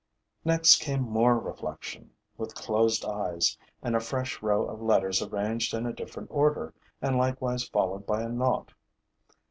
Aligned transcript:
Next 0.43 0.77
came 0.81 1.01
more 1.03 1.37
reflection, 1.37 2.09
with 2.35 2.55
closed 2.55 3.05
eyes, 3.05 3.55
and 3.83 3.95
a 3.95 3.99
fresh 3.99 4.41
row 4.41 4.65
of 4.65 4.81
letters 4.81 5.21
arranged 5.21 5.75
in 5.75 5.85
a 5.85 5.93
different 5.93 6.29
order 6.31 6.73
and 7.03 7.19
likewise 7.19 7.65
followed 7.65 8.07
by 8.07 8.23
a 8.23 8.29
nought. 8.29 8.73